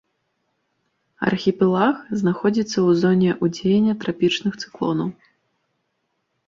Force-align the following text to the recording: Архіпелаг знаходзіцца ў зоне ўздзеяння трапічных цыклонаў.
Архіпелаг 1.27 1.95
знаходзіцца 2.21 2.73
ў 2.73 2.89
зоне 3.03 3.31
ўздзеяння 3.49 3.93
трапічных 4.05 4.53
цыклонаў. 4.63 5.09